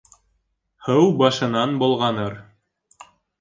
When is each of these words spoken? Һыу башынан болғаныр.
Һыу 0.85 1.11
башынан 1.19 1.77
болғаныр. 1.85 2.39